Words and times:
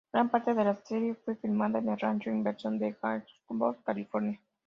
Gran 0.11 0.29
parte 0.31 0.55
de 0.55 0.63
la 0.63 0.73
serie 0.77 1.13
fue 1.13 1.35
filmada 1.35 1.77
en 1.77 1.87
el 1.89 1.99
Rancho 1.99 2.31
Iverson 2.31 2.81
en 2.83 2.95
Chatsworth, 2.95 3.83
California. 3.83 4.39